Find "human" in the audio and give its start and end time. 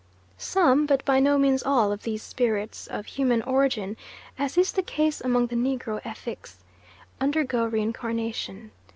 3.05-3.43